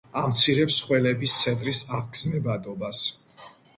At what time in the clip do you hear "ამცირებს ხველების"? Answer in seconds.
0.19-1.35